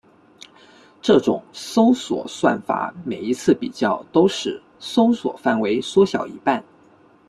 [0.99, 6.63] 这种搜索算法每一次比较都使搜索范围缩小一半。